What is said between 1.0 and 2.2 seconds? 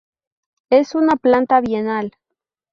planta bienal.